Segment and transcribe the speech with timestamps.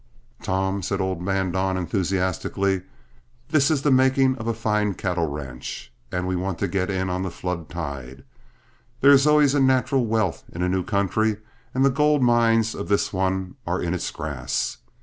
[0.41, 2.81] "Tom," said old man Don, enthusiastically,
[3.49, 7.07] "this is the making of a fine cattle ranch, and we want to get in
[7.07, 8.23] on the flood tide.
[9.01, 11.37] There is always a natural wealth in a new country,
[11.75, 14.77] and the goldmines of this one are in its grass.